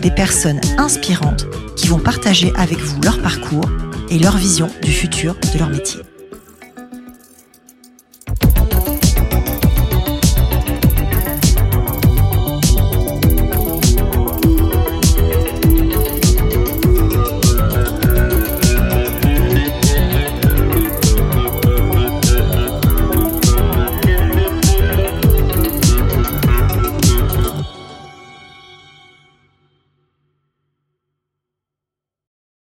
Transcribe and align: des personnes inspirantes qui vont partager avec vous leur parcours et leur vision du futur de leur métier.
des 0.00 0.10
personnes 0.10 0.60
inspirantes 0.78 1.46
qui 1.76 1.86
vont 1.86 1.98
partager 1.98 2.52
avec 2.56 2.78
vous 2.78 3.00
leur 3.02 3.20
parcours 3.20 3.68
et 4.08 4.18
leur 4.18 4.36
vision 4.36 4.68
du 4.82 4.90
futur 4.90 5.36
de 5.52 5.58
leur 5.58 5.68
métier. 5.68 6.00